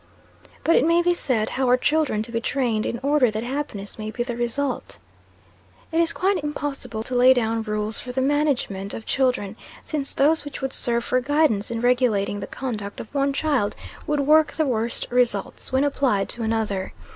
[0.63, 3.99] But it may be said, how are children to be trained in order that happiness
[3.99, 4.97] may be the result?
[5.91, 10.43] It is quite impossible to lay down rules for the management of children; since those
[10.43, 13.75] which would serve for guidance in regulating the conduct of one child,
[14.07, 16.93] would work the worst results when applied to another.